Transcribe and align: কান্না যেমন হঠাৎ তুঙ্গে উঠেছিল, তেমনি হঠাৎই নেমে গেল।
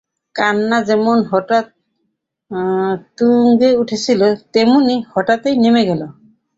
কান্না 0.35 0.77
যেমন 0.81 1.17
হঠাৎ 1.31 1.65
তুঙ্গে 3.17 3.69
উঠেছিল, 3.75 4.21
তেমনি 4.53 4.95
হঠাৎই 5.13 5.53
নেমে 5.57 5.83
গেল। 5.85 6.01